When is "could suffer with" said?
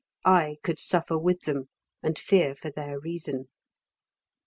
0.63-1.41